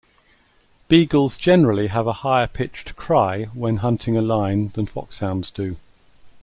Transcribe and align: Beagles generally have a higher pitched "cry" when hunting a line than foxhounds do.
Beagles 0.87 1.37
generally 1.37 1.85
have 1.85 2.07
a 2.07 2.11
higher 2.25 2.47
pitched 2.47 2.95
"cry" 2.95 3.43
when 3.53 3.77
hunting 3.77 4.17
a 4.17 4.21
line 4.23 4.69
than 4.73 4.87
foxhounds 4.87 5.51
do. 5.51 5.75